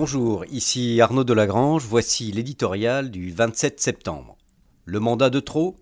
[0.00, 4.36] Bonjour, ici Arnaud Delagrange, voici l'éditorial du 27 septembre.
[4.84, 5.74] Le mandat de trop?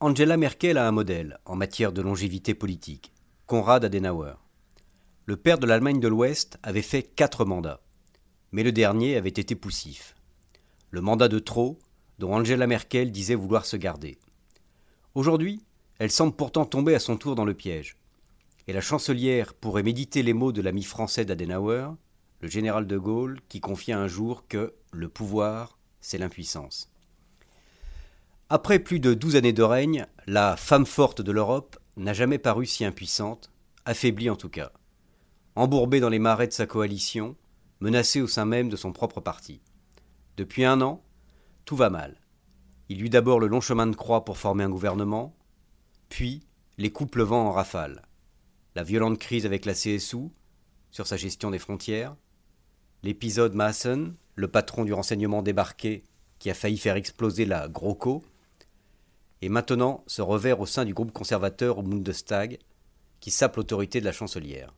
[0.00, 3.12] Angela Merkel a un modèle en matière de longévité politique,
[3.44, 4.36] Konrad Adenauer.
[5.26, 7.82] Le père de l'Allemagne de l'Ouest avait fait quatre mandats,
[8.52, 10.14] mais le dernier avait été poussif.
[10.90, 11.78] Le mandat de trop,
[12.18, 14.16] dont Angela Merkel disait vouloir se garder.
[15.14, 15.60] Aujourd'hui,
[15.98, 17.98] elle semble pourtant tomber à son tour dans le piège.
[18.66, 21.90] Et la chancelière pourrait méditer les mots de l'ami français d'Adenauer,
[22.40, 26.90] le général de Gaulle, qui confia un jour que le pouvoir, c'est l'impuissance.
[28.50, 32.64] Après plus de douze années de règne, la femme forte de l'Europe n'a jamais paru
[32.64, 33.50] si impuissante,
[33.84, 34.72] affaiblie en tout cas,
[35.54, 37.36] embourbée dans les marais de sa coalition,
[37.80, 39.60] menacée au sein même de son propre parti.
[40.36, 41.02] Depuis un an,
[41.64, 42.20] tout va mal.
[42.88, 45.36] Il eut d'abord le long chemin de croix pour former un gouvernement,
[46.08, 46.46] puis
[46.78, 48.02] les coups pleuvant en rafale.
[48.74, 50.30] La violente crise avec la CSU,
[50.90, 52.16] sur sa gestion des frontières,
[53.02, 56.04] l'épisode Maassen, le patron du renseignement débarqué
[56.38, 58.22] qui a failli faire exploser la GroKo,
[59.42, 62.58] et maintenant ce revers au sein du groupe conservateur au Bundestag
[63.20, 64.74] qui sape l'autorité de la chancelière.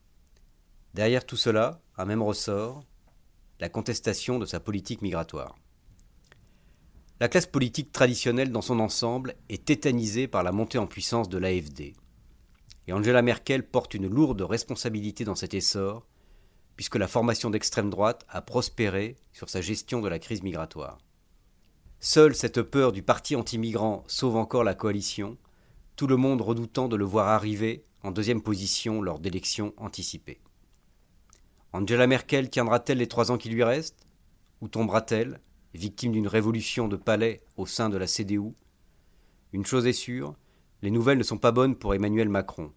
[0.95, 2.85] Derrière tout cela, un même ressort,
[3.61, 5.57] la contestation de sa politique migratoire.
[7.21, 11.37] La classe politique traditionnelle dans son ensemble est tétanisée par la montée en puissance de
[11.37, 11.93] l'AFD.
[12.87, 16.07] Et Angela Merkel porte une lourde responsabilité dans cet essor,
[16.81, 20.97] puisque la formation d'extrême droite a prospéré sur sa gestion de la crise migratoire.
[21.99, 25.37] Seule cette peur du parti anti-migrant sauve encore la coalition,
[25.97, 30.41] tout le monde redoutant de le voir arriver en deuxième position lors d'élections anticipées.
[31.75, 34.07] Angela Merkel tiendra-t-elle les trois ans qui lui restent?
[34.63, 35.39] Ou tombera-t-elle,
[35.75, 38.55] victime d'une révolution de palais au sein de la CDU
[39.53, 40.35] Une chose est sûre,
[40.81, 42.73] les nouvelles ne sont pas bonnes pour Emmanuel Macron,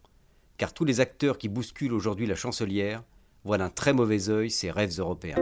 [0.58, 3.02] car tous les acteurs qui bousculent aujourd'hui la chancelière
[3.44, 5.36] voient d'un très mauvais œil ces rêves européens.